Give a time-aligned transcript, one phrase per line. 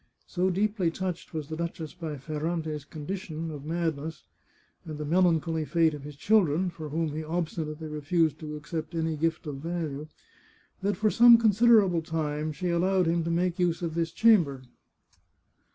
[0.25, 4.23] So deeply touched was the duchess by Ferrante's condition of madness
[4.83, 9.15] and the melancholy fate of his children, for whom he obstinately refused to accept any
[9.15, 10.07] gift of value,
[10.81, 14.63] that for some considerable time she allowed him to make use of this chamber.